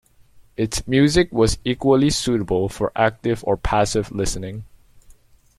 Its 0.57 0.87
music 0.87 1.31
was 1.31 1.59
equally 1.63 2.09
suitable 2.09 2.67
for 2.67 2.91
active 2.95 3.43
or 3.45 3.55
passive 3.55 4.11
listening. 4.11 4.65